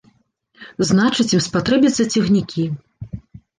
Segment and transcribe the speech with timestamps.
[0.91, 2.69] Значыць, ім спатрэбяцца цягнікі.